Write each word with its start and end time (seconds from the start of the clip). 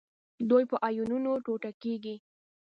دوی 0.49 0.63
په 0.71 0.75
آیونونو 0.87 1.31
ټوټه 1.45 1.71
کیږي. 1.81 2.15